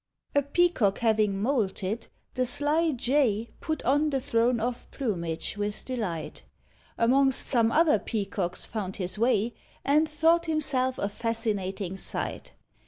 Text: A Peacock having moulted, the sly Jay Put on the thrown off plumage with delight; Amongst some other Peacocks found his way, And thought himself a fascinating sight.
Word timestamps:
A 0.33 0.41
Peacock 0.41 0.97
having 0.97 1.39
moulted, 1.39 2.07
the 2.33 2.43
sly 2.43 2.91
Jay 2.91 3.51
Put 3.59 3.83
on 3.83 4.09
the 4.09 4.19
thrown 4.19 4.59
off 4.59 4.89
plumage 4.89 5.57
with 5.57 5.85
delight; 5.85 6.41
Amongst 6.97 7.45
some 7.47 7.71
other 7.71 7.99
Peacocks 7.99 8.65
found 8.65 8.95
his 8.95 9.19
way, 9.19 9.53
And 9.85 10.09
thought 10.09 10.47
himself 10.47 10.97
a 10.97 11.07
fascinating 11.07 11.97
sight. 11.97 12.53